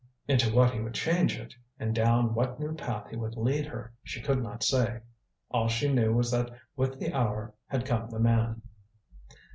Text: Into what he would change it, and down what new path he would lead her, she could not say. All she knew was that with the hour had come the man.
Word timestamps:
Into 0.27 0.51
what 0.51 0.71
he 0.73 0.79
would 0.79 0.95
change 0.95 1.37
it, 1.37 1.53
and 1.79 1.93
down 1.93 2.33
what 2.33 2.59
new 2.59 2.73
path 2.73 3.07
he 3.11 3.15
would 3.15 3.37
lead 3.37 3.67
her, 3.67 3.93
she 4.01 4.19
could 4.19 4.41
not 4.41 4.63
say. 4.63 5.01
All 5.51 5.67
she 5.67 5.93
knew 5.93 6.11
was 6.11 6.31
that 6.31 6.49
with 6.75 6.99
the 6.99 7.13
hour 7.13 7.53
had 7.67 7.85
come 7.85 8.09
the 8.09 8.17
man. 8.17 8.63